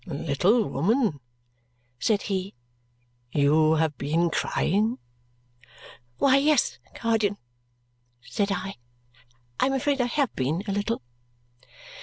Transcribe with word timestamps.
"Little 0.07 0.67
woman," 0.67 1.19
said 1.99 2.23
he, 2.23 2.55
"You 3.31 3.73
have 3.75 3.95
been 3.99 4.31
crying." 4.31 4.97
"Why, 6.17 6.37
yes, 6.37 6.79
guardian," 6.99 7.37
said 8.23 8.51
I, 8.51 8.77
"I 9.59 9.67
am 9.67 9.73
afraid 9.73 10.01
I 10.01 10.07
have 10.07 10.35
been, 10.35 10.63
a 10.67 10.71
little. 10.71 11.03